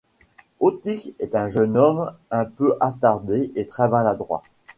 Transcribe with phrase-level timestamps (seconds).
[0.59, 4.41] Otík est un jeune homme un peu attardé et très maladroit.